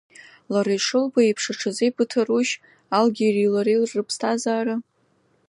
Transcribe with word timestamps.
Лара 0.51 0.73
ишылбо 0.77 1.19
еиԥш 1.23 1.43
аҽазеибыҭарушь 1.51 2.53
Алгьерии 2.97 3.51
лареи 3.53 3.87
рыԥсҭазаара? 3.97 4.75